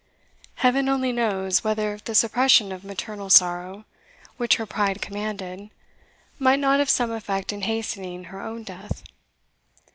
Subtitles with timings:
[0.55, 3.85] Heaven only knows whether the suppression of maternal sorrow,
[4.37, 5.69] which her pride commanded,
[6.39, 9.03] might not have some effect in hastening her own death.